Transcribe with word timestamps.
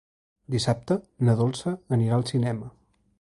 Dissabte 0.53 0.97
na 1.27 1.37
Dolça 1.41 1.73
anirà 1.99 2.17
al 2.19 2.29
cinema. 2.31 2.71